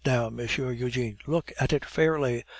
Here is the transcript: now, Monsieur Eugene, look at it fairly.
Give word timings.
now, 0.03 0.29
Monsieur 0.29 0.71
Eugene, 0.71 1.19
look 1.27 1.51
at 1.59 1.71
it 1.73 1.85
fairly. 1.85 2.43